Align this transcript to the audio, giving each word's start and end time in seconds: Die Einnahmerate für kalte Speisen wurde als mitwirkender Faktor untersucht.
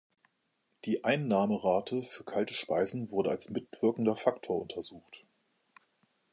Die 0.85 1.03
Einnahmerate 1.03 2.01
für 2.01 2.23
kalte 2.23 2.55
Speisen 2.55 3.11
wurde 3.11 3.29
als 3.29 3.51
mitwirkender 3.51 4.15
Faktor 4.15 4.59
untersucht. 4.59 5.25